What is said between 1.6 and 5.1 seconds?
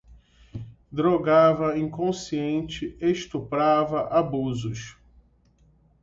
inconsciente, estuprava, abusos